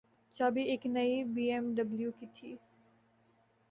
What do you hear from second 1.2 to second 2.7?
Be M W کی تھی۔